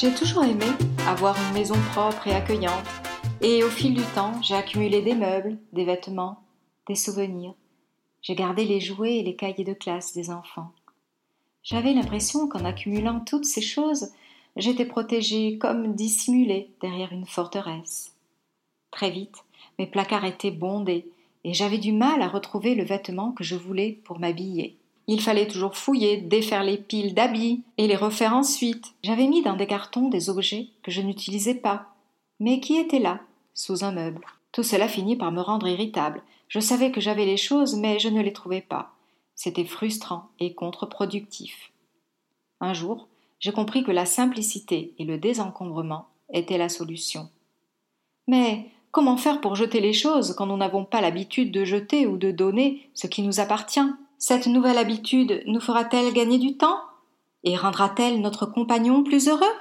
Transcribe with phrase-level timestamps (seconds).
[0.00, 0.64] J'ai toujours aimé
[1.06, 2.86] avoir une maison propre et accueillante,
[3.42, 6.42] et au fil du temps, j'ai accumulé des meubles, des vêtements,
[6.88, 7.52] des souvenirs.
[8.22, 10.72] J'ai gardé les jouets et les cahiers de classe des enfants.
[11.62, 14.08] J'avais l'impression qu'en accumulant toutes ces choses,
[14.56, 18.16] j'étais protégée comme dissimulée derrière une forteresse.
[18.90, 19.44] Très vite,
[19.78, 21.10] mes placards étaient bondés,
[21.44, 24.78] et j'avais du mal à retrouver le vêtement que je voulais pour m'habiller.
[25.06, 28.94] Il fallait toujours fouiller, défaire les piles d'habits et les refaire ensuite.
[29.02, 31.88] J'avais mis dans des cartons des objets que je n'utilisais pas,
[32.38, 33.20] mais qui étaient là,
[33.54, 34.24] sous un meuble.
[34.52, 36.22] Tout cela finit par me rendre irritable.
[36.48, 38.92] Je savais que j'avais les choses, mais je ne les trouvais pas.
[39.34, 41.72] C'était frustrant et contre-productif.
[42.60, 47.30] Un jour, j'ai compris que la simplicité et le désencombrement étaient la solution.
[48.26, 52.16] Mais comment faire pour jeter les choses quand nous n'avons pas l'habitude de jeter ou
[52.16, 53.80] de donner ce qui nous appartient?
[54.22, 56.78] Cette nouvelle habitude nous fera-t-elle gagner du temps
[57.42, 59.56] et rendra-t-elle notre compagnon plus heureux?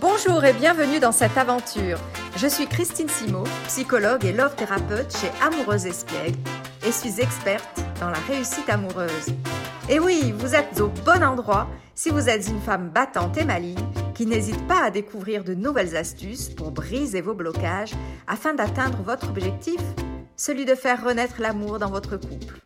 [0.00, 1.98] Bonjour et bienvenue dans cette aventure.
[2.36, 6.40] Je suis Christine Simo, psychologue et love thérapeute chez Amoureuse Espiègle
[6.84, 9.28] et suis experte dans la réussite amoureuse.
[9.88, 13.86] Et oui, vous êtes au bon endroit si vous êtes une femme battante et maligne
[14.12, 17.92] qui n'hésite pas à découvrir de nouvelles astuces pour briser vos blocages
[18.26, 19.80] afin d'atteindre votre objectif,
[20.36, 22.60] celui de faire renaître l'amour dans votre couple.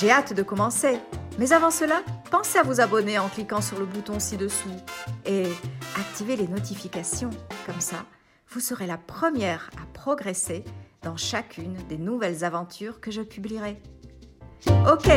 [0.00, 0.98] J'ai hâte de commencer.
[1.38, 4.68] Mais avant cela, pensez à vous abonner en cliquant sur le bouton ci-dessous
[5.24, 5.44] et
[5.96, 7.30] activez les notifications.
[7.64, 8.04] Comme ça,
[8.48, 10.64] vous serez la première à progresser
[11.02, 13.80] dans chacune des nouvelles aventures que je publierai.
[14.90, 15.10] Ok,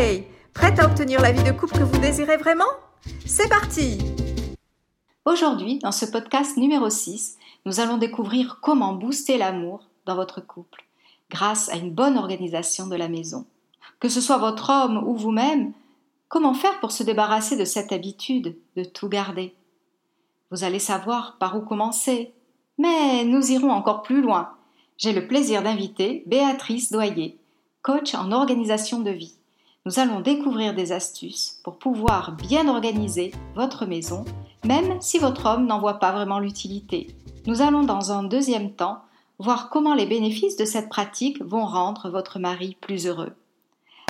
[0.54, 2.66] prête à obtenir la vie de couple que vous désirez vraiment?
[3.26, 3.98] C'est parti
[5.26, 10.86] Aujourd'hui, dans ce podcast numéro 6, nous allons découvrir comment booster l'amour dans votre couple
[11.32, 13.46] grâce à une bonne organisation de la maison
[14.00, 15.74] que ce soit votre homme ou vous-même,
[16.28, 19.56] comment faire pour se débarrasser de cette habitude de tout garder?
[20.52, 22.34] Vous allez savoir par où commencer.
[22.78, 24.52] Mais nous irons encore plus loin.
[24.98, 27.38] J'ai le plaisir d'inviter Béatrice Doyer,
[27.82, 29.36] coach en organisation de vie.
[29.86, 34.26] Nous allons découvrir des astuces pour pouvoir bien organiser votre maison,
[34.66, 37.08] même si votre homme n'en voit pas vraiment l'utilité.
[37.46, 39.00] Nous allons dans un deuxième temps
[39.40, 43.34] voir comment les bénéfices de cette pratique vont rendre votre mari plus heureux.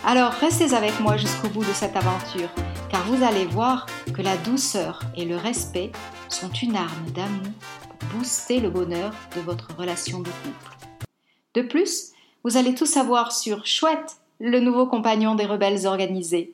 [0.03, 2.49] Alors restez avec moi jusqu'au bout de cette aventure,
[2.89, 5.91] car vous allez voir que la douceur et le respect
[6.29, 10.77] sont une arme d'amour pour booster le bonheur de votre relation de couple.
[11.55, 12.11] De plus,
[12.43, 16.53] vous allez tout savoir sur Chouette, le nouveau compagnon des rebelles organisés.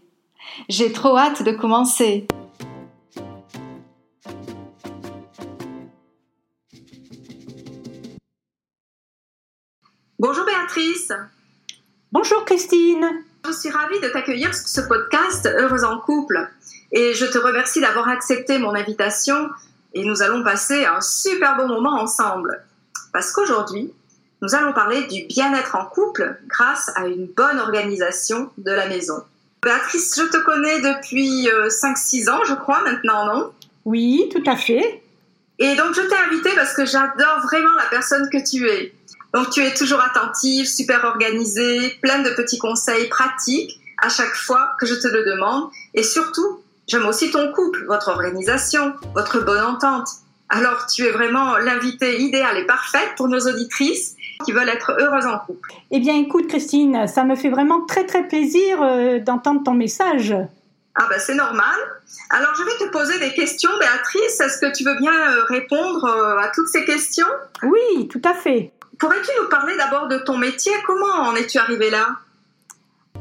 [0.70, 2.28] J'ai trop hâte de commencer.
[10.18, 11.12] Bonjour Béatrice.
[12.12, 13.26] Bonjour Christine.
[13.46, 16.50] Je suis ravie de t'accueillir sur ce podcast Heureuse en couple
[16.94, 19.50] et je te remercie d'avoir accepté mon invitation
[19.94, 22.64] et nous allons passer un super bon moment ensemble.
[23.12, 23.92] Parce qu'aujourd'hui,
[24.42, 29.22] nous allons parler du bien-être en couple grâce à une bonne organisation de la maison.
[29.62, 33.52] Béatrice, je te connais depuis 5-6 euh, ans, je crois, maintenant, non?
[33.84, 35.04] Oui, tout à fait.
[35.60, 38.94] Et donc, je t'ai invitée parce que j'adore vraiment la personne que tu es.
[39.34, 44.72] Donc tu es toujours attentive, super organisée, pleine de petits conseils pratiques à chaque fois
[44.80, 45.70] que je te le demande.
[45.94, 50.08] Et surtout, j'aime aussi ton couple, votre organisation, votre bonne entente.
[50.50, 55.26] Alors tu es vraiment l'invité idéal et parfaite pour nos auditrices qui veulent être heureuses
[55.26, 55.72] en couple.
[55.90, 60.36] Eh bien écoute Christine, ça me fait vraiment très très plaisir euh, d'entendre ton message.
[60.96, 61.76] Ah ben c'est normal.
[62.30, 64.40] Alors je vais te poser des questions, Béatrice.
[64.40, 67.28] Est-ce que tu veux bien euh, répondre euh, à toutes ces questions?
[67.64, 68.72] Oui, tout à fait.
[69.00, 70.72] Pourrais-tu nous parler d'abord de ton métier?
[70.86, 72.08] Comment en es-tu arrivé là?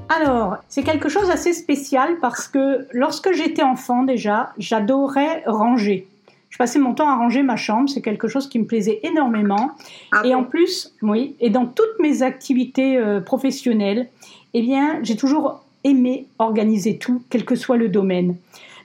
[0.09, 6.07] Alors, c'est quelque chose d'assez spécial parce que lorsque j'étais enfant déjà, j'adorais ranger.
[6.51, 9.71] Je passais mon temps à ranger ma chambre, c'est quelque chose qui me plaisait énormément.
[10.13, 14.09] Ah et en plus, oui, et dans toutes mes activités euh, professionnelles,
[14.53, 18.37] eh bien, j'ai toujours aimé organiser tout, quel que soit le domaine.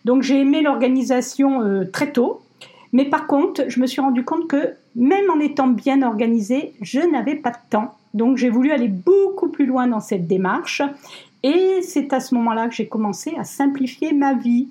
[0.06, 2.42] Donc j'ai aimé l'organisation euh, très tôt,
[2.94, 7.00] mais par contre, je me suis rendu compte que même en étant bien organisée, je
[7.00, 7.96] n'avais pas de temps.
[8.16, 10.82] Donc j'ai voulu aller beaucoup plus loin dans cette démarche.
[11.44, 14.68] Et c'est à ce moment-là que j'ai commencé à simplifier ma vie.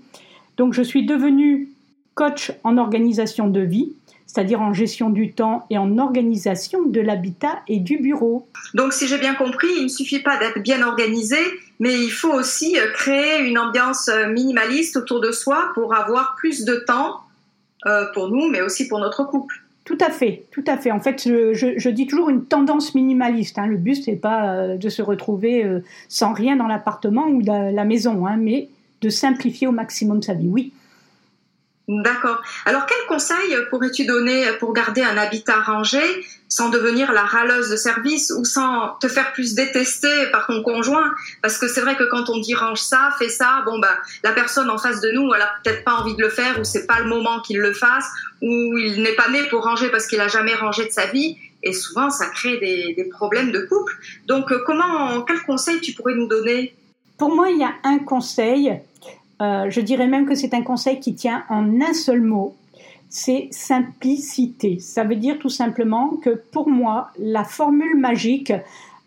[0.57, 1.69] Donc je suis devenue
[2.15, 3.93] coach en organisation de vie,
[4.27, 8.49] c'est-à-dire en gestion du temps et en organisation de l'habitat et du bureau.
[8.75, 11.39] Donc si j'ai bien compris, il ne suffit pas d'être bien organisé,
[11.79, 16.35] mais il faut aussi euh, créer une ambiance euh, minimaliste autour de soi pour avoir
[16.37, 17.21] plus de temps
[17.87, 19.63] euh, pour nous, mais aussi pour notre couple.
[19.87, 20.91] Tout à fait, tout à fait.
[20.91, 23.57] En fait, je, dis toujours une tendance minimaliste.
[23.57, 23.69] Hein.
[23.69, 25.79] Le but, c'est pas euh, de se retrouver euh,
[26.09, 28.69] sans rien dans l'appartement ou la, la maison, hein, mais
[29.01, 30.49] de simplifier au maximum sa vie.
[30.49, 30.73] Oui.
[31.89, 32.43] D'accord.
[32.65, 36.01] Alors, quel conseil pourrais-tu donner pour garder un habitat rangé
[36.49, 41.13] sans devenir la râleuse de service ou sans te faire plus détester par ton conjoint?
[41.43, 44.33] Parce que c'est vrai que quand on dit range ça, fais ça, bon bah la
[44.33, 46.89] personne en face de nous, elle a peut-être pas envie de le faire ou c'est
[46.89, 48.09] pas le moment qu'il le fasse
[48.43, 51.37] ou il n'est pas né pour ranger parce qu'il a jamais rangé de sa vie
[51.63, 53.97] et souvent ça crée des, problèmes de couple.
[54.27, 56.75] Donc, euh, comment, quel conseil tu pourrais nous donner?
[57.17, 58.81] Pour moi, il y a un conseil
[59.41, 62.55] euh, je dirais même que c'est un conseil qui tient en un seul mot,
[63.09, 64.79] c'est simplicité.
[64.81, 68.53] Ça veut dire tout simplement que pour moi, la formule magique,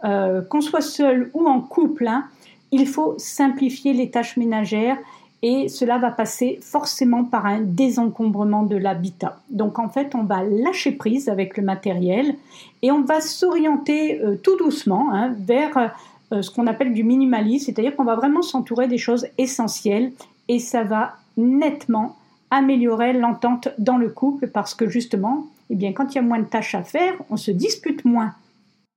[0.04, 2.26] euh, qu'on soit seul ou en couple, hein,
[2.72, 4.98] il faut simplifier les tâches ménagères
[5.42, 9.40] et cela va passer forcément par un désencombrement de l'habitat.
[9.50, 12.36] Donc en fait, on va lâcher prise avec le matériel
[12.82, 15.94] et on va s'orienter euh, tout doucement hein, vers
[16.32, 20.12] ce qu'on appelle du minimalisme, c'est-à-dire qu'on va vraiment s'entourer des choses essentielles
[20.48, 22.18] et ça va nettement
[22.52, 26.40] améliorer l'entente dans le couple parce que justement, eh bien, quand il y a moins
[26.40, 28.34] de tâches à faire, on se dispute moins.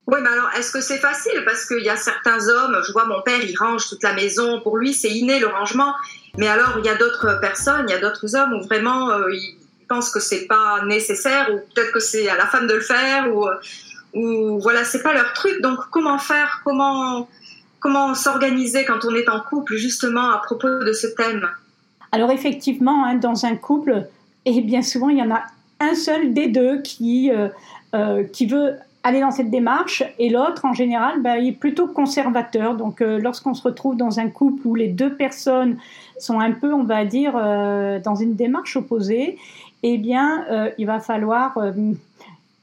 [0.06, 1.42] Oui, mais alors, est-ce que c'est facile?
[1.44, 4.60] Parce qu'il y a certains hommes, je vois mon père, il range toute la maison,
[4.60, 5.94] pour lui, c'est inné le rangement.
[6.38, 9.32] Mais alors, il y a d'autres personnes, il y a d'autres hommes où vraiment, euh,
[9.32, 12.80] ils pensent que c'est pas nécessaire, ou peut-être que c'est à la femme de le
[12.80, 13.46] faire, ou,
[14.14, 15.60] ou voilà, c'est pas leur truc.
[15.62, 17.28] Donc, comment faire Comment
[17.82, 21.48] comment s'organiser quand on est en couple, justement, à propos de ce thème?
[22.12, 24.06] Alors, effectivement, hein, dans un couple,
[24.44, 25.42] et bien souvent, il y en a
[25.80, 27.48] un seul des deux qui, euh,
[27.94, 31.88] euh, qui veut aller dans cette démarche et l'autre, en général, bah, il est plutôt
[31.88, 32.76] conservateur.
[32.76, 35.76] Donc, euh, lorsqu'on se retrouve dans un couple où les deux personnes
[36.20, 39.38] sont un peu, on va dire, dans une démarche opposée,
[39.82, 40.44] eh bien,
[40.78, 41.58] il va falloir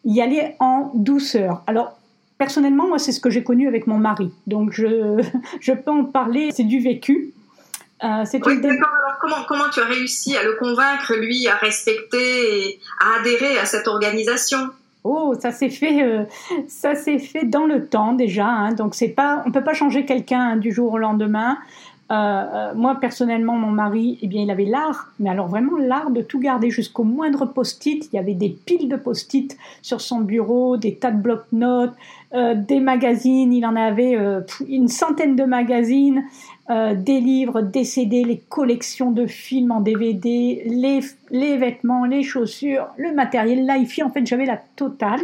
[0.05, 1.63] y aller en douceur.
[1.67, 1.97] Alors,
[2.37, 4.31] personnellement, moi, c'est ce que j'ai connu avec mon mari.
[4.47, 5.21] Donc, je,
[5.59, 7.33] je peux en parler, c'est du vécu.
[8.03, 12.17] Euh, c'est oui, Alors, comment, comment tu as réussi à le convaincre, lui, à respecter
[12.17, 14.57] et à adhérer à cette organisation?
[15.03, 16.23] Oh, ça s'est fait, euh,
[16.67, 18.47] ça s'est fait dans le temps déjà.
[18.47, 18.73] Hein.
[18.73, 21.57] donc c'est pas, on peut pas changer quelqu'un hein, du jour au lendemain.
[22.11, 26.09] Euh, euh, moi, personnellement, mon mari, eh bien, il avait l'art, mais alors vraiment l'art
[26.09, 28.09] de tout garder jusqu'au moindre post-it.
[28.11, 31.93] Il y avait des piles de post-it sur son bureau, des tas de blocs-notes,
[32.33, 33.53] euh, des magazines.
[33.53, 34.17] Il en avait
[34.67, 36.23] une centaine de magazines,
[36.69, 40.99] des livres, des CD, les collections de films en DVD, les,
[41.31, 44.03] les vêtements, les chaussures, le matériel, l'iFi.
[44.03, 45.21] En fait, j'avais la totale.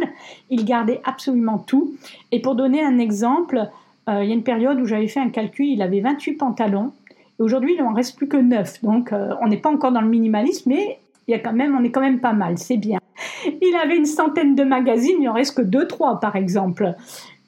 [0.50, 1.94] Il gardait absolument tout.
[2.32, 3.70] Et pour donner un exemple,
[4.08, 6.92] euh, il y a une période où j'avais fait un calcul, il avait 28 pantalons.
[7.38, 8.82] Et aujourd'hui, il n'en reste plus que 9.
[8.82, 10.98] Donc, euh, on n'est pas encore dans le minimalisme, mais
[11.28, 13.00] il y a quand même, on est quand même pas mal, c'est bien.
[13.46, 16.94] Il avait une centaine de magazines, il en reste que 2-3 par exemple.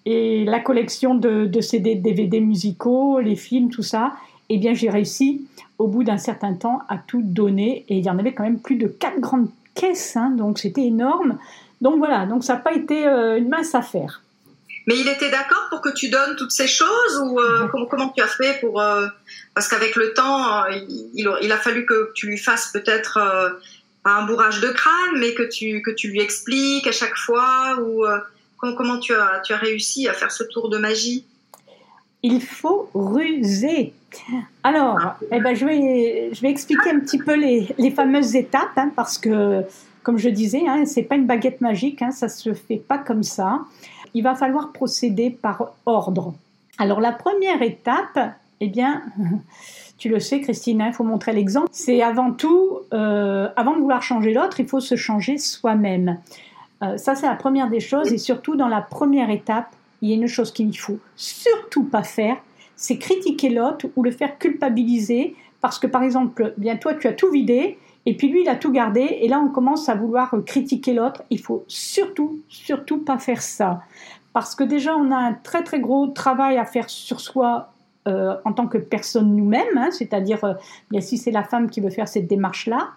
[0.05, 4.15] Et la collection de, de CD, DVD musicaux, les films, tout ça,
[4.49, 5.47] eh bien j'ai réussi
[5.79, 7.85] au bout d'un certain temps à tout donner.
[7.89, 10.85] Et il y en avait quand même plus de 4 grandes caisses, hein, donc c'était
[10.85, 11.39] énorme.
[11.81, 14.23] Donc voilà, donc ça n'a pas été euh, une mince affaire.
[14.89, 18.23] Mais il était d'accord pour que tu donnes toutes ces choses ou euh, comment, tu
[18.23, 19.07] as fait pour euh,
[19.55, 20.81] parce qu'avec le temps euh,
[21.15, 23.19] il, a fallu que tu lui fasses peut-être
[24.07, 28.03] un bourrage de crâne mais que tu que tu lui expliques à chaque fois ou
[28.57, 31.27] comment, tu as tu as réussi à faire ce tour de magie?
[32.23, 33.93] Il faut ruser.
[34.65, 35.19] Alors, ah.
[35.31, 38.91] eh ben, je, vais, je vais expliquer un petit peu les, les fameuses étapes, hein,
[38.97, 39.63] parce que,
[40.03, 42.83] comme je disais, hein, ce n'est pas une baguette magique, hein, ça ne se fait
[42.89, 43.61] pas comme ça
[44.19, 46.35] il va falloir procéder par ordre.
[46.77, 48.19] Alors la première étape,
[48.61, 49.05] eh bien,
[49.99, 54.03] tu le sais Christine, il faut montrer l'exemple, c'est avant tout, euh, avant de vouloir
[54.03, 56.19] changer l'autre, il faut se changer soi-même.
[56.83, 59.69] Euh, ça c'est la première des choses et surtout dans la première étape,
[60.03, 62.39] il y a une chose qu'il ne faut surtout pas faire,
[62.75, 67.13] c'est critiquer l'autre ou le faire culpabiliser parce que par exemple, bien toi tu as
[67.13, 69.03] tout vidé et puis lui, il a tout gardé.
[69.21, 71.25] Et là, on commence à vouloir critiquer l'autre.
[71.29, 73.83] Il faut surtout, surtout pas faire ça.
[74.33, 77.71] Parce que déjà, on a un très, très gros travail à faire sur soi
[78.07, 79.77] euh, en tant que personne nous-mêmes.
[79.77, 79.91] Hein.
[79.91, 80.55] C'est-à-dire, euh,
[80.91, 82.93] bien si c'est la femme qui veut faire cette démarche-là,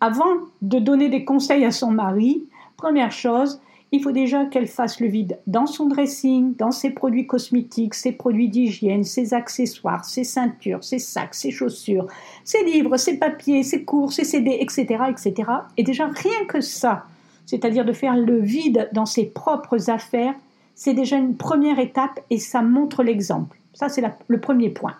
[0.00, 2.42] avant de donner des conseils à son mari,
[2.76, 3.60] première chose,
[3.92, 8.12] il faut déjà qu'elle fasse le vide dans son dressing, dans ses produits cosmétiques, ses
[8.12, 12.06] produits d'hygiène, ses accessoires, ses ceintures, ses sacs, ses chaussures,
[12.44, 15.50] ses livres, ses papiers, ses cours, ses CD, etc., etc.
[15.76, 17.06] Et déjà rien que ça,
[17.46, 20.34] c'est-à-dire de faire le vide dans ses propres affaires,
[20.74, 23.56] c'est déjà une première étape et ça montre l'exemple.
[23.72, 24.94] Ça, c'est le premier point.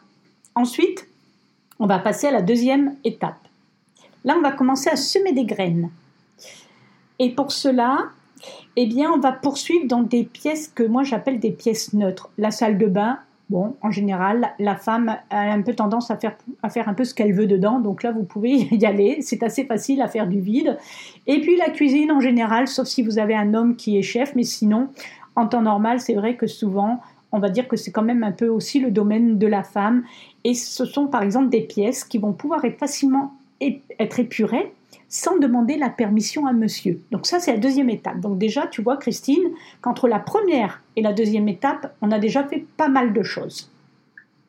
[0.55, 1.07] Ensuite,
[1.79, 3.37] on va passer à la deuxième étape.
[4.25, 5.91] Là, on va commencer à semer des graines.
[7.19, 8.11] Et pour cela,
[8.77, 12.31] eh bien, on va poursuivre dans des pièces que moi j'appelle des pièces neutres.
[12.39, 13.19] La salle de bain,
[13.49, 17.05] Bon, en général, la femme a un peu tendance à faire, à faire un peu
[17.05, 20.27] ce qu'elle veut dedans, donc là, vous pouvez y aller, c'est assez facile à faire
[20.27, 20.77] du vide.
[21.29, 24.35] Et puis la cuisine, en général, sauf si vous avez un homme qui est chef,
[24.35, 24.89] mais sinon,
[25.37, 28.33] en temps normal, c'est vrai que souvent, on va dire que c'est quand même un
[28.33, 30.03] peu aussi le domaine de la femme.
[30.43, 34.73] Et ce sont par exemple des pièces qui vont pouvoir être facilement être épurées
[35.09, 37.01] sans demander la permission à monsieur.
[37.11, 38.21] Donc ça, c'est la deuxième étape.
[38.21, 42.45] Donc déjà, tu vois, Christine, qu'entre la première et la deuxième étape, on a déjà
[42.45, 43.71] fait pas mal de choses.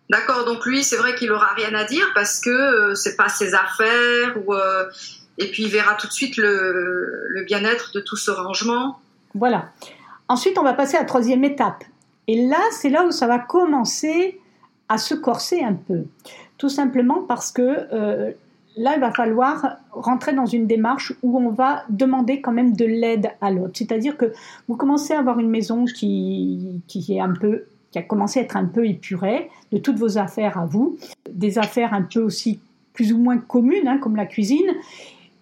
[0.09, 3.27] D'accord, donc lui, c'est vrai qu'il aura rien à dire parce que euh, c'est pas
[3.27, 4.85] ses affaires ou euh,
[5.37, 8.99] et puis il verra tout de suite le, le bien-être de tout ce rangement.
[9.35, 9.69] Voilà.
[10.29, 11.83] Ensuite, on va passer à la troisième étape.
[12.27, 14.39] Et là, c'est là où ça va commencer
[14.89, 16.03] à se corser un peu.
[16.57, 17.61] Tout simplement parce que
[17.93, 18.31] euh,
[18.77, 22.85] là, il va falloir rentrer dans une démarche où on va demander quand même de
[22.85, 23.73] l'aide à l'autre.
[23.75, 24.31] C'est-à-dire que
[24.67, 28.43] vous commencez à avoir une maison qui, qui est un peu qui a commencé à
[28.43, 30.97] être un peu épurée de toutes vos affaires à vous,
[31.31, 32.59] des affaires un peu aussi
[32.93, 34.73] plus ou moins communes, hein, comme la cuisine.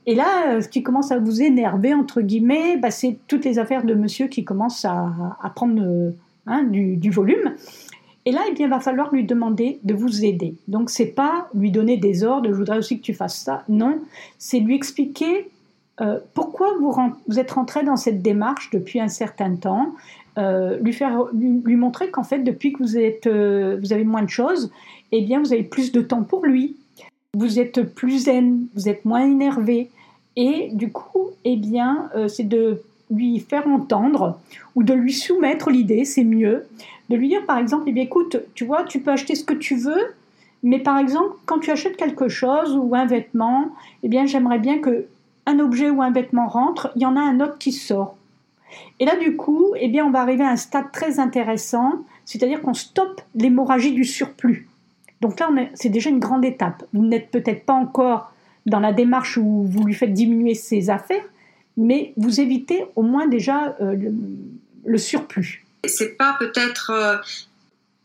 [0.06, 3.84] Et là, ce qui commence à vous énerver, entre guillemets, bah, c'est toutes les affaires
[3.84, 5.12] de monsieur qui commencent à,
[5.56, 6.13] prendre
[6.48, 7.56] Hein, du, volume.
[8.25, 10.55] Et là, eh bien, il va falloir lui demander de vous aider.
[10.67, 13.63] Donc, c'est pas lui donner des ordres, je voudrais aussi que tu fasses ça.
[13.70, 14.00] Non,
[14.39, 15.48] c'est lui expliquer
[16.01, 19.94] euh, pourquoi vous, êtes rentré dans cette démarche depuis un certain temps,
[20.38, 24.24] euh, lui, faire, lui, montrer qu'en fait, depuis que vous, êtes, euh, vous avez moins
[24.24, 24.72] de choses,
[25.12, 26.75] eh bien, vous avez plus de temps pour lui.
[27.36, 29.89] Vous êtes plus zen, vous êtes moins énervé.
[30.36, 32.82] Et du coup, eh bien, c'est de
[33.12, 34.40] lui faire entendre
[34.76, 36.66] ou de lui soumettre l'idée, c'est mieux.
[37.10, 39.54] De lui dire par exemple, eh bien, écoute, tu vois, tu peux acheter ce que
[39.54, 40.16] tu veux,
[40.64, 43.72] mais par exemple, quand tu achètes quelque chose ou un vêtement,
[44.04, 45.06] eh bien, j'aimerais bien que
[45.46, 48.18] un objet ou un vêtement rentre, il y en a un autre qui sort.
[49.00, 51.94] Et là, du coup, eh bien, on va arriver à un stade très intéressant,
[52.26, 54.68] c'est-à-dire qu'on stoppe l'hémorragie du surplus.
[55.22, 56.84] Donc là, c'est déjà une grande étape.
[56.94, 58.32] Vous n'êtes peut-être pas encore
[58.66, 61.24] dans la démarche où vous lui faites diminuer ses affaires,
[61.77, 63.96] mais vous évitez au moins déjà euh,
[64.86, 65.65] le, surplus.
[65.86, 66.91] C'est pas peut-être.
[66.91, 67.17] Euh,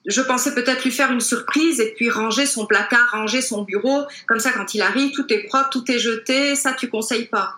[0.06, 4.02] je pensais peut-être lui faire une surprise et puis ranger son placard, ranger son bureau.
[4.26, 6.54] Comme ça, quand il arrive, tout est propre, tout est jeté.
[6.56, 7.56] Ça, tu conseilles pas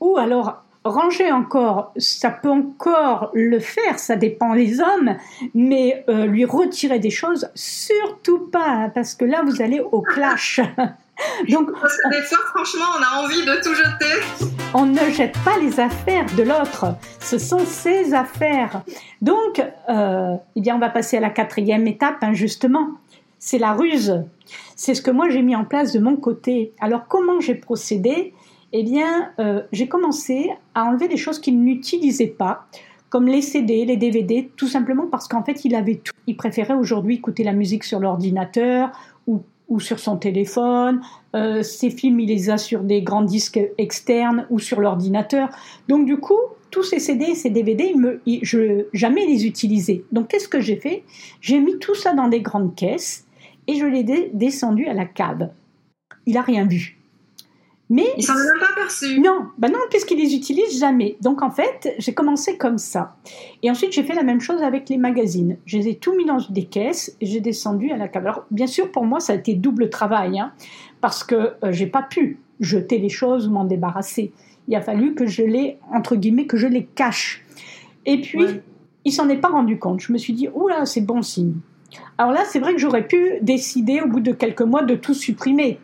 [0.00, 5.16] Ou alors, ranger encore, ça peut encore le faire, ça dépend des hommes,
[5.54, 10.00] mais euh, lui retirer des choses, surtout pas, hein, parce que là, vous allez au
[10.00, 10.60] clash.
[11.50, 11.68] Donc,
[12.10, 14.50] des fois, franchement, on a envie de tout jeter.
[14.74, 18.82] On ne jette pas les affaires de l'autre, ce sont ses affaires.
[19.20, 22.88] Donc, euh, eh bien, on va passer à la quatrième étape, hein, justement.
[23.38, 24.22] C'est la ruse.
[24.76, 26.72] C'est ce que moi j'ai mis en place de mon côté.
[26.80, 28.34] Alors, comment j'ai procédé?
[28.72, 32.66] Eh bien, euh, j'ai commencé à enlever des choses qu'il n'utilisait pas
[33.10, 36.14] comme les CD, les DVD, tout simplement parce qu'en fait, il avait tout.
[36.26, 38.90] Il préférait aujourd'hui écouter la musique sur l'ordinateur
[39.26, 41.00] ou ou sur son téléphone.
[41.34, 45.48] Euh, ses films, il les a sur des grands disques externes ou sur l'ordinateur.
[45.88, 46.38] Donc du coup,
[46.70, 50.04] tous ces CD et ces DVD, me, je jamais les utilisais.
[50.12, 51.04] Donc qu'est-ce que j'ai fait?
[51.40, 53.26] J'ai mis tout ça dans des grandes caisses
[53.66, 55.50] et je l'ai descendu à la cave.
[56.26, 57.01] Il a rien vu.
[57.92, 59.20] Mais il s'en est même pas aperçu.
[59.20, 61.18] Non, bah non, puisqu'il les utilise jamais.
[61.20, 63.16] Donc en fait, j'ai commencé comme ça.
[63.62, 65.58] Et ensuite, j'ai fait la même chose avec les magazines.
[65.66, 68.26] Je les ai tout mis dans des caisses et j'ai descendu à la cave.
[68.26, 70.52] Alors bien sûr, pour moi, ça a été double travail, hein,
[71.02, 74.32] parce que euh, j'ai pas pu jeter les choses ou m'en débarrasser.
[74.68, 77.44] Il a fallu que je les entre guillemets que je les cache.
[78.06, 78.62] Et puis,
[79.04, 80.00] il s'en est pas rendu compte.
[80.00, 81.56] Je me suis dit, oula, c'est bon signe.
[82.16, 85.12] Alors là, c'est vrai que j'aurais pu décider au bout de quelques mois de tout
[85.12, 85.78] supprimer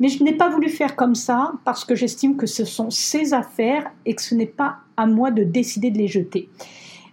[0.00, 3.34] mais je n'ai pas voulu faire comme ça parce que j'estime que ce sont ses
[3.34, 6.48] affaires et que ce n'est pas à moi de décider de les jeter.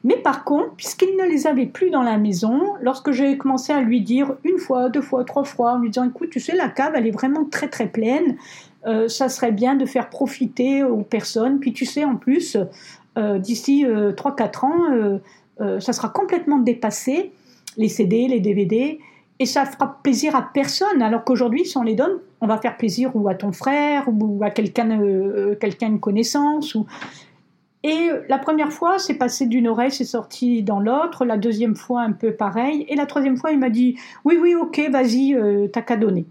[0.04, 3.82] Mais par contre, puisqu'il ne les avait plus dans la maison, lorsque j'ai commencé à
[3.82, 6.68] lui dire une fois, deux fois, trois fois, en lui disant écoute, tu sais, la
[6.68, 8.36] cave, elle est vraiment très très pleine,
[8.86, 11.60] euh, ça serait bien de faire profiter aux personnes.
[11.60, 12.58] Puis tu sais, en plus,
[13.18, 15.20] euh, d'ici euh, trois, quatre ans,
[15.80, 17.32] ça sera complètement dépassé,
[17.78, 19.00] les CD, les DVD
[19.44, 21.02] et ça fera plaisir à personne.
[21.02, 24.42] Alors qu'aujourd'hui, si on les donne, on va faire plaisir ou à ton frère ou
[24.42, 26.78] à quelqu'un, euh, quelqu'un une connaissance.
[27.84, 31.26] Et la première fois, c'est passé d'une oreille, c'est sorti dans l'autre.
[31.26, 32.86] La deuxième fois, un peu pareil.
[32.88, 36.26] Et la troisième fois, il m'a dit oui, oui, ok, vas-y, euh, t'as qu'à donner.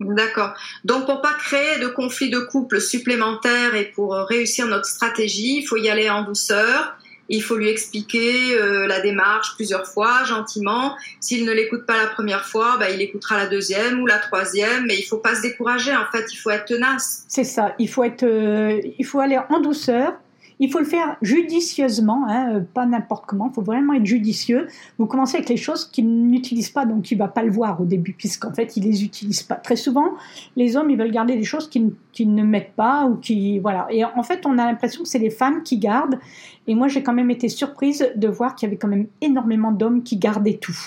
[0.00, 0.54] D'accord.
[0.86, 5.66] Donc pour pas créer de conflits de couple supplémentaires et pour réussir notre stratégie, il
[5.66, 6.96] faut y aller en douceur
[7.28, 10.94] il faut lui expliquer euh, la démarche plusieurs fois, gentiment.
[11.20, 14.86] S'il ne l'écoute pas la première fois, bah, il écoutera la deuxième ou la troisième.
[14.86, 15.94] Mais il faut pas se décourager.
[15.94, 17.24] En fait, il faut être tenace.
[17.28, 17.74] C'est ça.
[17.78, 20.14] Il faut être, euh, il faut aller en douceur.
[20.58, 23.48] Il faut le faire judicieusement, hein, pas n'importe comment.
[23.50, 24.68] Il faut vraiment être judicieux.
[24.98, 27.84] Vous commencez avec les choses qu'il n'utilise pas, donc il va pas le voir au
[27.84, 29.56] début, puisqu'en fait il les utilise pas.
[29.56, 30.12] Très souvent,
[30.56, 33.86] les hommes ils veulent garder des choses qu'ils ne mettent pas ou qui voilà.
[33.90, 36.18] Et en fait, on a l'impression que c'est les femmes qui gardent.
[36.66, 39.72] Et moi, j'ai quand même été surprise de voir qu'il y avait quand même énormément
[39.72, 40.78] d'hommes qui gardaient tout.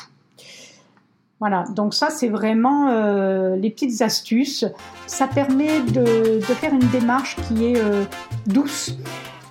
[1.39, 4.65] Voilà, donc ça c'est vraiment euh, les petites astuces.
[5.07, 8.03] Ça permet de, faire une démarche qui est euh,
[8.45, 8.97] douce.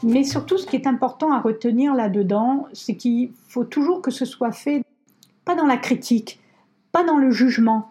[0.03, 4.25] Mais surtout, ce qui est important à retenir là-dedans, c'est qu'il faut toujours que ce
[4.25, 4.83] soit fait
[5.45, 6.41] pas dans la critique,
[6.93, 7.91] pas dans le jugement,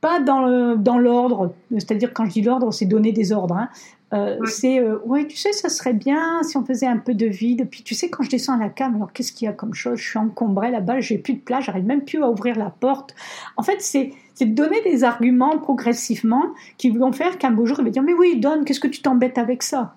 [0.00, 1.52] pas dans l'ordre.
[1.72, 3.56] C'est-à-dire, quand je dis l'ordre, c'est donner des ordres.
[3.56, 3.68] Hein.
[4.12, 7.26] Euh, c'est euh, ouais, tu sais, ça serait bien si on faisait un peu de
[7.26, 7.68] vide.
[7.70, 9.72] Puis tu sais, quand je descends à la cave, alors qu'est-ce qu'il y a comme
[9.72, 9.98] chose?
[9.98, 13.14] Je suis encombrée là-bas, j'ai plus de place, j'arrive même plus à ouvrir la porte.
[13.56, 17.84] En fait, c'est de donner des arguments progressivement qui vont faire qu'un beau jour, il
[17.84, 19.94] va dire Mais oui, donne, qu'est-ce que tu t'embêtes avec ça?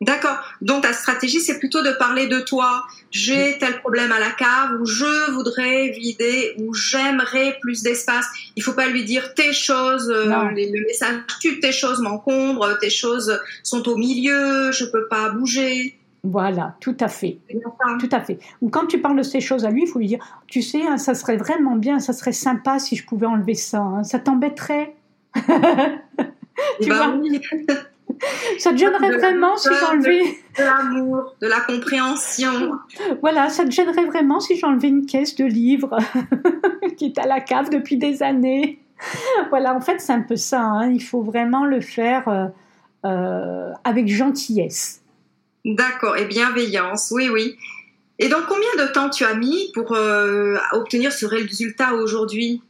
[0.00, 0.36] D'accord.
[0.60, 2.84] Donc ta stratégie, c'est plutôt de parler de toi.
[3.10, 8.26] J'ai tel problème à la cave, ou je voudrais vider, ou j'aimerais plus d'espace.
[8.56, 12.90] Il faut pas lui dire tes choses, euh, le message tu tes choses m'encombrent, tes
[12.90, 15.98] choses sont au milieu, je peux pas bouger.
[16.24, 17.38] Voilà, tout à fait.
[18.00, 18.38] Tout à fait.
[18.62, 20.82] Ou quand tu parles de ces choses à lui, il faut lui dire, tu sais,
[20.82, 23.80] hein, ça serait vraiment bien, ça serait sympa si je pouvais enlever ça.
[23.80, 24.04] Hein.
[24.04, 24.94] Ça t'embêterait?
[26.80, 27.74] Tu bah vois?
[28.58, 30.22] ça te gênerait vraiment si j'enlevais.
[30.58, 32.72] De, l'amour, de la compréhension.
[33.20, 35.98] Voilà, ça te gênerait vraiment si j'enlevais une caisse de livres
[36.96, 38.78] qui est à la cave depuis des années.
[39.50, 40.60] Voilà, en fait, c'est un peu ça.
[40.60, 40.90] Hein.
[40.90, 42.46] Il faut vraiment le faire euh,
[43.04, 45.02] euh, avec gentillesse.
[45.64, 47.56] D'accord, et bienveillance, oui, oui.
[48.18, 52.62] Et donc, combien de temps tu as mis pour euh, obtenir ce résultat aujourd'hui?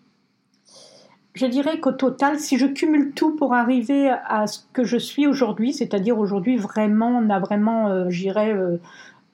[1.35, 5.27] Je dirais qu'au total, si je cumule tout pour arriver à ce que je suis
[5.27, 8.77] aujourd'hui, c'est-à-dire aujourd'hui vraiment, on a vraiment, euh, j'irais, euh,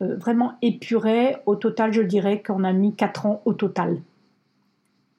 [0.01, 3.99] euh, vraiment épuré, au total, je dirais qu'on a mis 4 ans au total.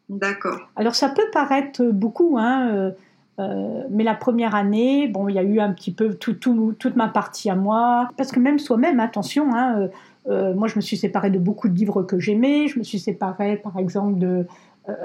[0.10, 0.58] D'accord.
[0.76, 2.92] Alors ça peut paraître beaucoup, hein,
[3.90, 7.08] mais la première année, bon, il y a eu un petit peu tout, toute ma
[7.08, 9.88] partie à moi, parce que même soi-même, attention, hein,
[10.28, 13.56] moi je me suis séparée de beaucoup de livres que j'aimais, je me suis séparée
[13.56, 14.46] par exemple de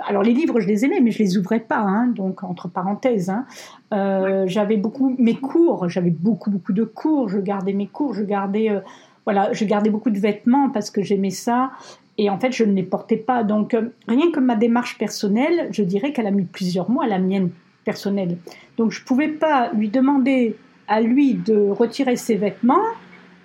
[0.06, 3.30] alors les livres, je les aimais, mais je les ouvrais pas, hein, donc entre parenthèses.
[3.30, 3.46] Hein.
[3.92, 8.22] Euh, j'avais beaucoup mes cours, j'avais beaucoup beaucoup de cours, je gardais mes cours, je
[8.22, 8.80] gardais euh,
[9.24, 11.72] voilà, je gardais beaucoup de vêtements parce que j'aimais ça.
[12.18, 13.42] Et en fait, je ne les portais pas.
[13.42, 13.76] Donc,
[14.08, 17.50] rien que ma démarche personnelle, je dirais qu'elle a mis plusieurs mois, la mienne
[17.84, 18.38] personnelle.
[18.78, 20.56] Donc, je ne pouvais pas lui demander
[20.88, 22.82] à lui de retirer ses vêtements,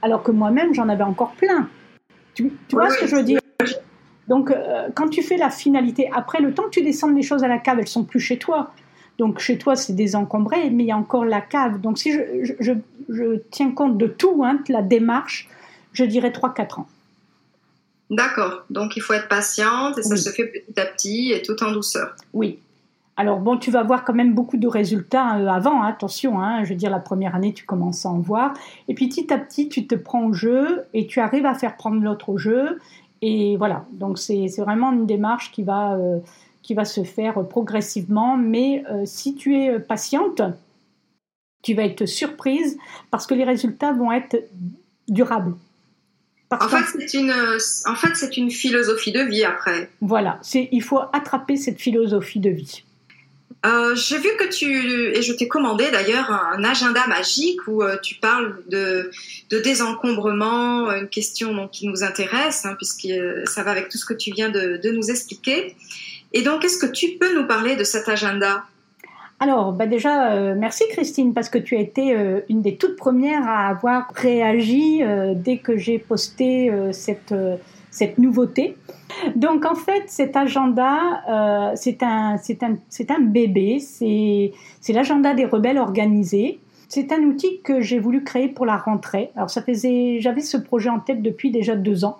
[0.01, 1.67] alors que moi-même, j'en avais encore plein.
[2.34, 3.40] Tu, vois ce que je veux dire?
[4.31, 7.43] Donc, euh, quand tu fais la finalité, après le temps que tu descendes les choses
[7.43, 8.71] à la cave, elles sont plus chez toi.
[9.17, 11.81] Donc, chez toi, c'est désencombré, mais il y a encore la cave.
[11.81, 15.49] Donc, si je, tiens compte de tout, hein, de la démarche,
[15.91, 16.87] je dirais 3-4 ans.
[18.09, 18.63] D'accord.
[18.69, 21.73] Donc, il faut être patiente et ça se fait petit à petit et tout en
[21.73, 22.15] douceur.
[22.31, 22.57] Oui.
[23.17, 26.39] Alors, bon, tu vas voir quand même beaucoup de résultats euh, avant, hein, attention.
[26.39, 26.63] Hein.
[26.63, 28.53] je veux dire, la première année, tu commences à en voir.
[28.87, 31.75] Et puis, petit à petit, tu te prends au jeu et tu arrives à faire
[31.75, 32.79] prendre l'autre au jeu.
[33.21, 36.19] Et voilà, donc c'est vraiment une démarche qui va, euh,
[36.63, 40.41] qui va se faire progressivement, mais euh, si tu es patiente,
[41.62, 42.77] tu vas être surprise
[43.12, 44.38] parce que les résultats vont être
[45.07, 45.55] durables.
[46.51, 49.89] en fait, c'est une, en fait, c'est une philosophie de vie après.
[50.01, 52.84] Voilà, il faut attraper cette philosophie de vie.
[53.63, 57.95] Euh, j'ai vu que tu, et je t'ai commandé d'ailleurs un agenda magique où euh,
[58.02, 59.12] tu parles de,
[59.52, 64.00] de, désencombrement, une question donc, qui nous intéresse, hein, puisque euh, ça va avec tout
[64.00, 65.76] ce que tu viens de, nous expliquer.
[66.34, 68.63] Et donc, est-ce que tu peux nous parler de cet agenda?
[69.39, 72.15] Alors, bah déjà, merci Christine, parce que tu as été
[72.47, 75.02] une des toutes premières à avoir réagi
[75.36, 77.34] dès que j'ai posté cette,
[77.91, 78.77] cette nouveauté.
[79.36, 84.54] Donc en fait, cet agenda, euh, c'est un, un, bébé, c'est
[84.89, 86.60] l'agenda des rebelles organisés.
[86.88, 89.32] C'est un outil que j'ai voulu créer pour la rentrée.
[89.36, 92.17] Alors ça faisait, j'avais ce projet en tête depuis déjà deux ans,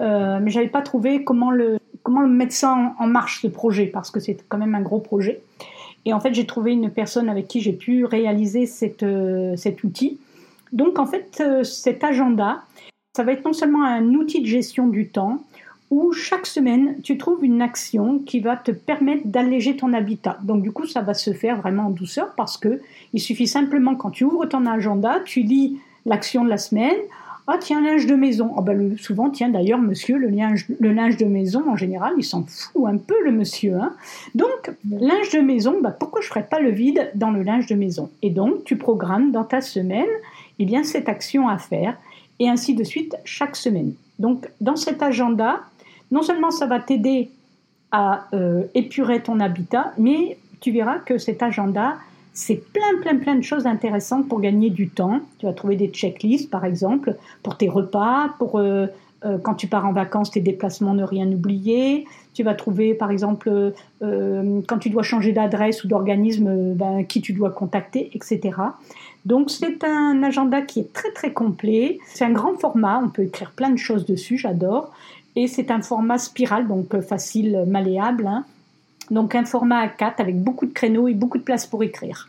[0.00, 3.86] euh, mais j'avais pas trouvé comment le, comment le mettre ça en, marche ce projet
[3.86, 5.42] parce que c'est quand même un gros projet.
[6.04, 8.68] Et en fait, j'ai trouvé une personne avec qui j'ai pu réaliser
[9.02, 10.18] euh, cet outil.
[10.72, 12.62] Donc en fait, euh, cet agenda,
[13.16, 15.42] ça va être non seulement un outil de gestion du temps,
[15.90, 20.36] où chaque semaine, tu trouves une action qui va te permettre d'alléger ton habitat.
[20.42, 22.82] Donc du coup, ça va se faire vraiment en douceur parce que
[23.14, 26.96] il suffit simplement quand tu ouvres ton agenda, tu lis l'action de la semaine.
[27.46, 28.52] Ah tiens, linge de maison.
[28.58, 32.24] Ah ben, souvent, tiens d'ailleurs, monsieur, le linge, le linge de maison, en général, il
[32.24, 33.76] s'en fout un peu, le monsieur.
[33.76, 33.92] Hein.
[34.34, 37.66] Donc, linge de maison, bah, pourquoi je ne ferais pas le vide dans le linge
[37.66, 38.10] de maison?
[38.20, 40.04] Et donc, tu programmes dans ta semaine
[40.58, 41.96] eh bien, cette action à faire
[42.38, 43.92] et ainsi de suite chaque semaine.
[44.18, 45.60] Donc dans cet agenda,
[46.10, 47.30] non seulement ça va t'aider
[47.92, 51.94] à euh, épurer ton habitat, mais tu verras que cet agenda,
[52.32, 55.20] c'est plein, plein, plein de choses intéressantes pour gagner du temps.
[55.38, 58.86] Tu vas trouver des checklists, par exemple, pour tes repas, pour euh,
[59.24, 62.06] euh, quand tu pars en vacances, tes déplacements, ne rien oublier.
[62.34, 67.32] Tu vas trouver, par exemple, quand tu dois changer d'adresse ou d'organisme, ben, qui tu
[67.32, 68.52] dois contacter, etc.
[69.26, 71.98] Donc c'est un agenda qui est très très complet.
[72.06, 74.94] C'est un grand format, on peut écrire plein de choses dessus, j'adore.
[75.34, 78.26] Et c'est un format spirale, donc euh, facile, malléable.
[78.28, 78.44] Hein.
[79.10, 82.28] Donc un format A4 avec beaucoup de créneaux et beaucoup de place pour écrire.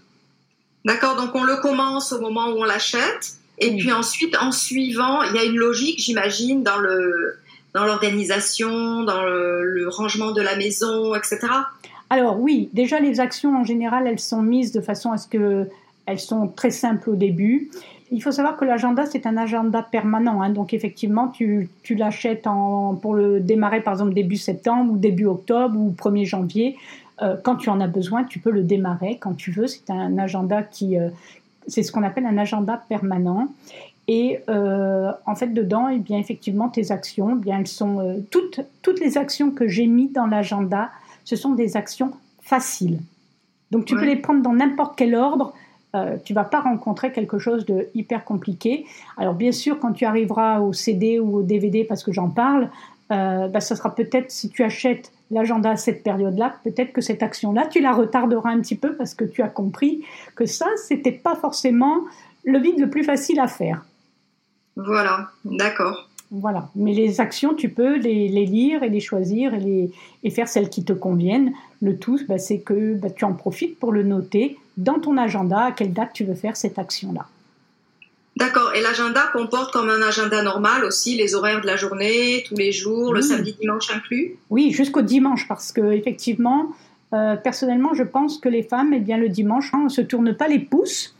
[0.86, 3.36] D'accord, donc on le commence au moment où on l'achète.
[3.60, 7.38] Et puis ensuite, en suivant, il y a une logique, j'imagine, dans le
[7.74, 11.40] dans l'organisation, dans le, rangement de la maison, etc.
[12.10, 15.68] Alors oui, déjà les actions en général, elles sont mises de façon à ce que
[16.08, 17.70] elles sont très simples au début.
[18.12, 20.42] Il faut savoir que l'agenda, c'est un agenda permanent.
[20.42, 20.50] Hein.
[20.50, 22.48] donc, effectivement, tu, l'achètes
[23.02, 26.78] pour le démarrer, par exemple, début septembre ou début octobre ou 1er janvier.
[27.22, 29.68] Euh, quand tu en as besoin, tu peux le démarrer quand tu veux.
[29.68, 30.98] C'est un agenda qui.
[30.98, 31.10] Euh,
[31.68, 33.50] c'est ce qu'on appelle un agenda permanent.
[34.08, 38.62] Et euh, en fait, dedans, eh bien, effectivement, tes actions, eh bien, elles sont toutes,
[38.82, 40.92] toutes les actions que j'ai mises dans l'agenda,
[41.26, 43.00] ce sont des actions faciles.
[43.72, 45.54] Donc, tu peux les prendre dans n'importe quel ordre.
[45.98, 48.86] Euh, tu vas pas rencontrer quelque chose de hyper compliqué.
[49.18, 52.70] Alors bien sûr, quand tu arriveras au CD ou au DVD, parce que j'en parle,
[53.12, 57.24] euh, bah, ça sera peut-être si tu achètes l'agenda à cette période-là, peut-être que cette
[57.24, 60.04] action-là, tu la retarderas un petit peu parce que tu as compris
[60.36, 62.04] que ça, c'était pas forcément
[62.46, 63.84] le vide le plus facile à faire.
[64.76, 66.07] Voilà, d'accord.
[66.32, 66.70] Voilà.
[66.76, 69.92] Mais les actions, tu peux les, lire et les choisir et, les,
[70.24, 71.54] et faire celles qui te conviennent.
[71.82, 75.66] Le tout, bah, c'est que bah, tu en profites pour le noter dans ton agenda
[75.66, 77.28] à quelle date tu veux faire cette action-là.
[78.36, 78.72] D'accord.
[78.76, 82.72] Et l'agenda comporte comme un agenda normal aussi les horaires de la journée, tous les
[82.72, 84.38] jours, le samedi, dimanche inclus?
[84.52, 86.72] Oui, jusqu'au dimanche, parce que effectivement,
[87.14, 90.02] euh, personnellement, je pense que les femmes, eh bien, le dimanche, hein, on ne se
[90.02, 91.16] tourne pas les pouces.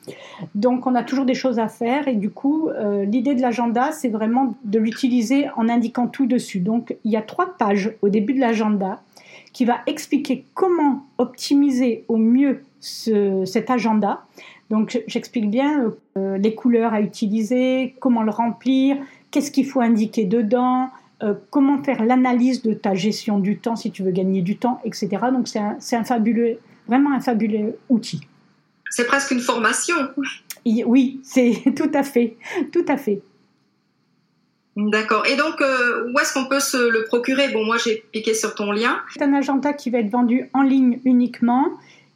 [0.54, 2.08] Donc, on a toujours des choses à faire.
[2.08, 6.60] Et du coup, euh, l'idée de l'agenda, c'est vraiment de l'utiliser en indiquant tout dessus.
[6.60, 9.02] Donc, il y a trois pages au début de l'agenda
[9.54, 14.24] qui va expliquer comment optimiser au mieux cet agenda.
[14.70, 18.98] Donc, j'explique bien euh, les couleurs à utiliser, comment le remplir,
[19.32, 20.90] qu'est-ce qu'il faut indiquer dedans,
[21.24, 24.80] euh, comment faire l'analyse de ta gestion du temps si tu veux gagner du temps,
[24.84, 25.10] etc.
[25.32, 25.60] Donc c'est
[25.96, 28.22] un, fabuleux, vraiment un fabuleux outil.
[28.90, 29.96] C'est presque une formation.
[30.66, 32.38] Oui, c'est tout à fait,
[32.72, 33.22] tout à fait.
[34.76, 35.26] D'accord.
[35.26, 37.52] Et donc, euh, où est-ce qu'on peut se le procurer?
[37.52, 39.00] Bon, moi, j'ai piqué sur ton lien.
[39.12, 41.66] C'est un agenda qui va être vendu en ligne uniquement.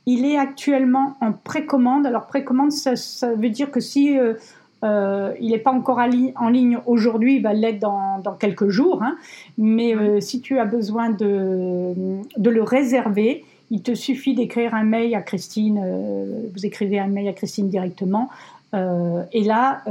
[0.06, 2.06] Il est actuellement en précommande.
[2.06, 4.36] Alors, précommande, ça, ça veut dire que si euh,
[4.84, 9.04] euh, il n'est pas encore en ligne aujourd'hui, il va l'être dans, quelques jours.
[9.04, 9.18] Hein.
[9.58, 11.94] Mais euh, si tu as besoin de,
[12.38, 15.82] le réserver, il te suffit d'écrire un mail à Christine.
[15.84, 18.30] Euh, vous écrivez un mail à Christine directement.
[18.74, 19.84] et là,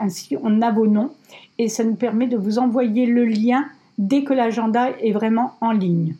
[0.00, 1.10] ainsi, on a vos noms.
[1.58, 3.64] Et ça nous permet de vous envoyer le lien
[3.98, 6.14] dès que l'agenda est vraiment en ligne.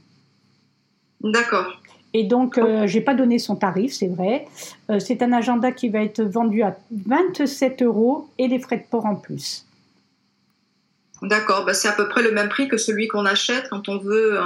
[1.21, 1.82] D'accord.
[2.15, 4.47] Et donc, euh, je n'ai pas donné son tarif, c'est vrai.
[4.91, 8.85] Euh, c'est un agenda qui va être vendu à 27 euros et les frais de
[8.91, 9.65] port en plus.
[11.23, 13.99] D'accord, bah, c'est à peu près le même prix que celui qu'on achète quand on
[13.99, 14.39] veut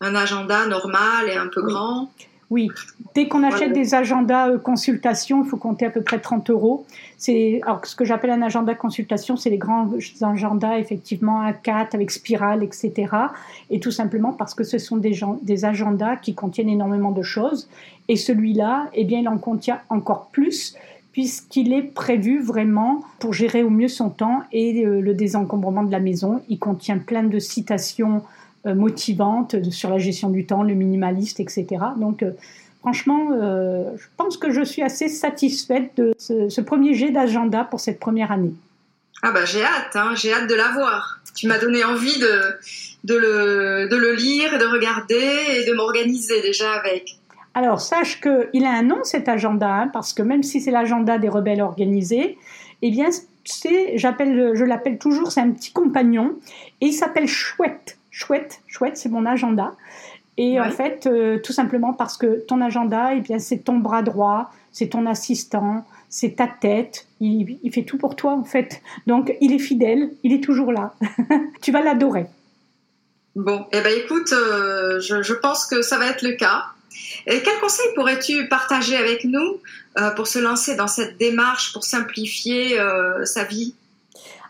[0.00, 2.12] un, agenda normal et un peu grand.
[2.50, 2.68] Oui,
[3.14, 6.84] dès qu'on achète des agendas euh, consultation, il faut compter à peu près 30 euros.
[7.16, 9.88] C'est alors ce que j'appelle un agenda consultation, c'est les grands
[10.20, 12.92] agendas effectivement A4 avec spirale, etc.
[13.70, 17.68] Et tout simplement parce que ce sont des, des agendas qui contiennent énormément de choses.
[18.08, 20.76] Et celui-là, eh bien, il en contient encore plus
[21.12, 25.90] puisqu'il est prévu vraiment pour gérer au mieux son temps et euh, le désencombrement de
[25.90, 26.40] la maison.
[26.48, 28.22] Il contient plein de citations
[28.66, 31.66] motivante sur la gestion du temps, le minimaliste, etc.
[31.96, 32.32] Donc, euh,
[32.80, 37.80] franchement, euh, je pense que je suis assez satisfaite de ce, premier jet d'agenda pour
[37.80, 38.52] cette première année.
[39.22, 41.20] Ah bah j'ai hâte, hein, j'ai hâte de l'avoir.
[41.34, 42.42] Tu m'as donné envie de,
[43.04, 47.18] de, le, de le lire et de regarder et de m'organiser déjà avec.
[47.52, 51.18] Alors sache qu'il a un nom cet agenda, hein, parce que même si c'est l'agenda
[51.18, 52.38] des rebelles organisés,
[52.80, 53.08] eh bien
[53.44, 56.38] c'est, j'appelle, je l'appelle toujours, c'est un petit compagnon,
[56.80, 59.74] et il s'appelle Chouette chouette, chouette, c'est mon agenda.
[60.36, 64.02] Et en fait, euh, tout simplement parce que ton agenda, eh bien, c'est ton bras
[64.02, 67.06] droit, c'est ton assistant, c'est ta tête.
[67.20, 68.80] Il, fait tout pour toi, en fait.
[69.06, 70.94] Donc, il est fidèle, il est toujours là.
[71.60, 72.24] tu vas l'adorer.
[73.36, 76.64] Bon, eh ben, écoute, euh, je, pense que ça va être le cas.
[77.26, 79.58] Et quel conseil pourrais-tu partager avec nous
[79.98, 82.78] euh, pour se lancer dans cette démarche pour simplifier
[83.24, 83.74] sa vie?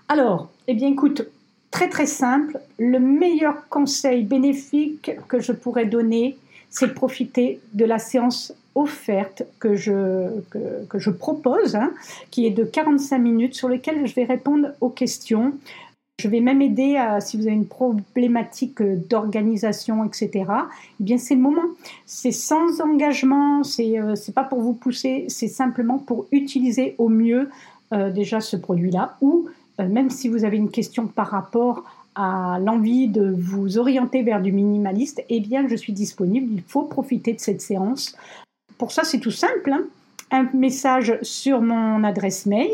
[0.09, 1.23] Alors, eh bien écoute,
[1.71, 6.37] très très simple, le meilleur conseil bénéfique que je pourrais donner,
[6.71, 11.93] c'est de profiter de la séance offerte que je, propose, hein,
[12.31, 15.53] qui est de 45 minutes, sur lequel je vais répondre aux questions.
[16.21, 20.31] Je vais même aider à, si vous avez une problématique d'organisation, etc.
[21.01, 21.65] Eh bien, c'est le moment.
[22.05, 27.49] C'est sans engagement, c'est euh, pas pour vous pousser, c'est simplement pour utiliser au mieux
[27.93, 29.17] euh, déjà ce produit-là.
[29.23, 29.49] Ou
[29.89, 34.53] même si vous avez une question par rapport à l'envie de vous orienter vers du
[34.53, 36.53] minimaliste, eh bien, je suis disponible.
[36.53, 38.17] Il faut profiter de cette séance.
[38.79, 39.73] Pour ça, c'est tout simple.
[39.73, 39.85] Hein.
[40.31, 42.71] Un message sur mon adresse mail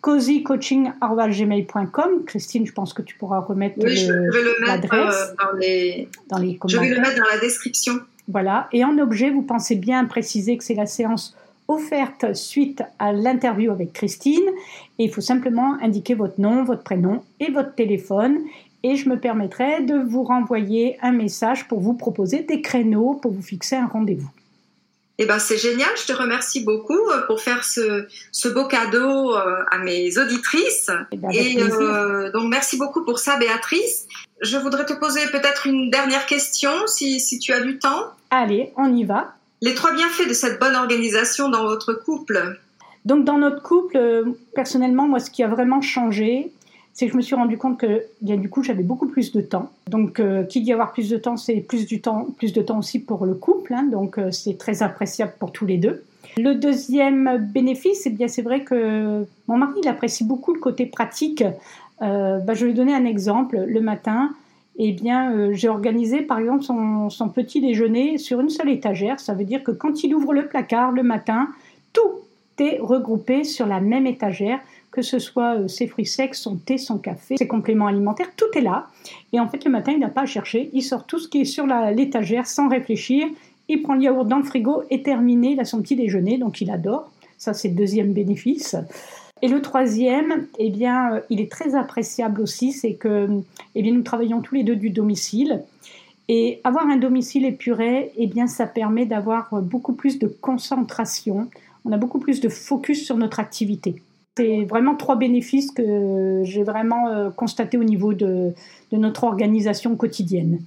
[0.00, 2.24] cozycoaching.gmail.com.
[2.24, 6.08] Christine, je pense que tu pourras remettre oui, je vais le mettre euh, dans, les...
[6.28, 6.84] dans les commentaires.
[6.84, 7.94] Je vais le mettre dans la description.
[8.28, 8.68] Voilà.
[8.72, 11.36] Et en objet, vous pensez bien préciser que c'est la séance
[11.68, 14.48] offerte suite à l'interview avec Christine.
[14.98, 18.40] Et il faut simplement indiquer votre nom, votre prénom et votre téléphone.
[18.82, 23.32] Et je me permettrai de vous renvoyer un message pour vous proposer des créneaux pour
[23.32, 24.30] vous fixer un rendez-vous.
[25.20, 25.88] Eh ben, c'est génial.
[26.00, 30.90] Je te remercie beaucoup euh, pour faire ce, ce beau cadeau euh, à mes auditrices.
[31.10, 34.06] Eh ben, et euh, donc, merci beaucoup pour ça, Béatrice.
[34.40, 38.12] Je voudrais te poser peut-être une dernière question, si, si tu as du temps.
[38.30, 39.34] Allez, on y va.
[39.60, 42.60] Les trois bienfaits de cette bonne organisation dans votre couple.
[43.04, 46.52] Donc, dans notre couple, personnellement, moi, ce qui a vraiment changé,
[46.98, 49.40] c'est que je me suis rendu compte que bien, du coup j'avais beaucoup plus de
[49.40, 49.70] temps.
[49.86, 53.24] Donc euh, qui dit avoir plus de temps, c'est plus plus de temps aussi pour
[53.24, 53.72] le couple.
[53.72, 53.84] Hein.
[53.84, 56.02] donc euh, c'est très appréciable pour tous les deux.
[56.36, 60.86] Le deuxième bénéfice, eh bien c'est vrai que mon mari il apprécie beaucoup le côté
[60.86, 61.44] pratique.
[62.02, 63.56] Euh, bah, je vais donner un exemple.
[63.56, 64.34] Le matin,
[64.78, 69.18] eh bien, j'ai organisé par exemple son, petit déjeuner sur une seule étagère.
[69.18, 71.48] Ça veut dire que quand il ouvre le placard le matin,
[71.92, 72.12] tout
[72.58, 74.60] est regroupé sur la même étagère
[74.90, 78.46] que ce soit euh, ses fruits secs, son thé, son café, ses compléments alimentaires, tout
[78.54, 78.88] est là.
[79.32, 81.42] Et en fait, le matin, il n'a pas à chercher, il sort tout ce qui
[81.42, 83.26] est sur l'étagère sans réfléchir,
[83.68, 87.10] il prend le yaourt dans le frigo et terminé, son petit déjeuner, donc il adore.
[87.36, 88.76] Ça, c'est le deuxième bénéfice.
[89.42, 93.28] Et le troisième, eh bien, euh, il est très appréciable aussi, c'est que
[93.74, 95.62] eh bien, nous travaillons tous les deux du domicile.
[96.28, 101.48] Et avoir un domicile épuré, eh bien, ça permet d'avoir beaucoup plus de concentration.
[101.84, 104.02] On a beaucoup plus de focus sur notre activité.
[104.36, 108.52] C'est vraiment trois bénéfices que j'ai vraiment euh, constatés au niveau de,
[108.92, 110.60] notre organisation quotidienne.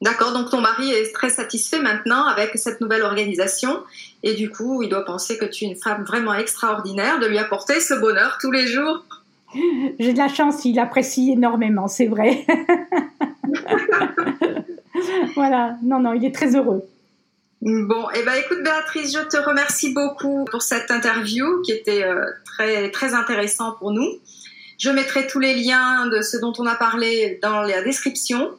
[0.00, 3.82] D'accord, donc ton mari est très satisfait maintenant avec cette nouvelle organisation
[4.22, 7.38] et du coup il doit penser que tu es une femme vraiment extraordinaire de lui
[7.38, 9.04] apporter ce bonheur tous les jours.
[9.98, 12.46] J'ai de la chance, il apprécie énormément, c'est vrai.
[15.34, 16.84] voilà, non, non, il est très heureux.
[17.60, 22.04] Bon, et eh ben écoute Béatrice, je te remercie beaucoup pour cette interview qui était
[22.04, 24.08] euh, très très intéressant pour nous.
[24.78, 28.52] Je mettrai tous les liens de ce dont on a parlé dans la description.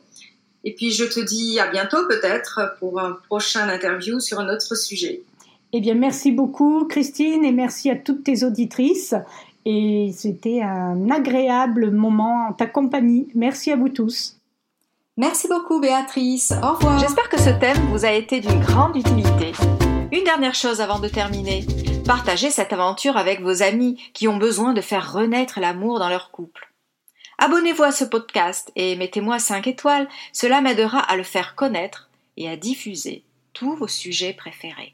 [0.64, 4.76] Et puis je te dis à bientôt peut-être pour un prochain interview sur un autre
[4.76, 5.22] sujet.
[5.72, 9.16] Eh bien merci beaucoup Christine et merci à toutes tes auditrices.
[9.66, 13.28] Et c'était un agréable moment en ta compagnie.
[13.36, 14.38] Merci à vous tous.
[15.18, 16.54] Merci beaucoup Béatrice.
[16.64, 16.98] Au revoir.
[16.98, 19.52] J'espère que ce thème vous a été d'une grande utilité.
[20.12, 21.66] Une dernière chose avant de terminer.
[22.06, 26.32] Partagez cette aventure avec vos amis qui ont besoin de faire renaître l'amour dans leur
[26.32, 26.69] couple.
[27.40, 32.50] Abonnez-vous à ce podcast et mettez-moi 5 étoiles, cela m'aidera à le faire connaître et
[32.50, 33.24] à diffuser
[33.54, 34.94] tous vos sujets préférés.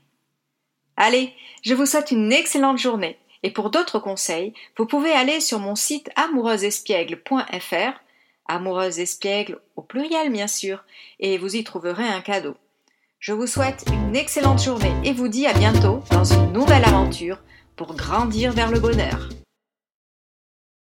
[0.95, 5.59] Allez, je vous souhaite une excellente journée et pour d'autres conseils, vous pouvez aller sur
[5.59, 7.99] mon site amoureuseespiègle.fr
[8.47, 10.83] amoureuse espiègle au pluriel bien sûr,
[11.19, 12.55] et vous y trouverez un cadeau.
[13.19, 17.39] Je vous souhaite une excellente journée et vous dis à bientôt dans une nouvelle aventure
[17.75, 19.29] pour grandir vers le bonheur.